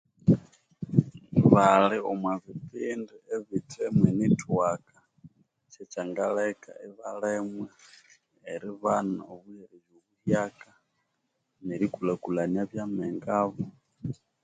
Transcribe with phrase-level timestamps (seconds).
[1.51, 4.95] Bali omwapindi ebithiemo enethiwaka
[5.71, 7.67] kyekyangaleka ibalemwa
[8.53, 10.69] eribana obiherezya buhyaka
[11.65, 13.65] nerikulhakulhania ebya'mengae abu